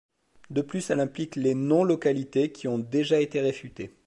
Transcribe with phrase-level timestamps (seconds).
[0.49, 3.95] De plus, elle implique les non-localité, qui ont déjà été réfutées.